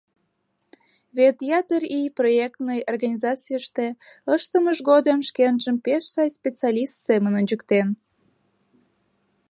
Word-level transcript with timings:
Вет 1.17 1.37
ятыр 1.59 1.81
ий 1.97 2.07
проектный 2.19 2.81
организацийыште 2.91 3.87
ыштымыж 4.35 4.77
годым 4.89 5.19
шкенжым 5.29 5.77
пеш 5.85 6.03
сай 6.13 6.29
специалист 6.39 6.95
семын 7.07 7.33
ончыктен. 7.39 7.87